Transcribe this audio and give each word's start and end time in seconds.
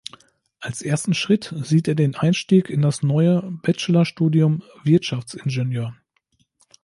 Als 0.59 0.81
ersten 0.81 1.13
Schritt 1.13 1.53
sieht 1.61 1.87
er 1.87 1.93
den 1.93 2.15
Einstieg 2.15 2.71
in 2.71 2.81
das 2.81 3.03
neue 3.03 3.51
Bachelor-Studium 3.61 4.63
„Wirtschaftsingenieur“. 4.83 5.95